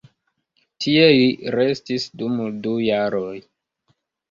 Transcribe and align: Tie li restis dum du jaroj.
Tie 0.85 1.03
li 1.17 1.27
restis 1.59 2.09
dum 2.23 2.41
du 2.65 2.75
jaroj. 2.87 3.39